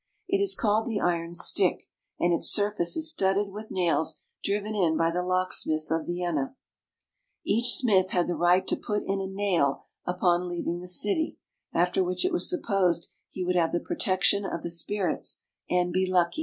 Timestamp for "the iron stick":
0.87-1.83